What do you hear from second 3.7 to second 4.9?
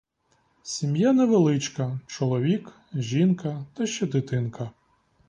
та ще дитинка.